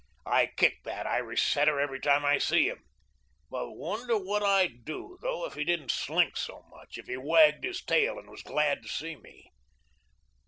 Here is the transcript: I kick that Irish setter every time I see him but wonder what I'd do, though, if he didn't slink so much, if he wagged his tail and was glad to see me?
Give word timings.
I 0.25 0.47
kick 0.47 0.81
that 0.85 1.05
Irish 1.05 1.43
setter 1.43 1.79
every 1.79 1.99
time 1.99 2.25
I 2.25 2.39
see 2.39 2.67
him 2.67 2.83
but 3.51 3.73
wonder 3.73 4.17
what 4.17 4.41
I'd 4.41 4.83
do, 4.83 5.19
though, 5.21 5.45
if 5.45 5.53
he 5.53 5.63
didn't 5.63 5.91
slink 5.91 6.37
so 6.37 6.63
much, 6.71 6.97
if 6.97 7.05
he 7.05 7.17
wagged 7.17 7.63
his 7.63 7.83
tail 7.83 8.17
and 8.17 8.27
was 8.27 8.41
glad 8.41 8.81
to 8.81 8.89
see 8.89 9.15
me? 9.15 9.51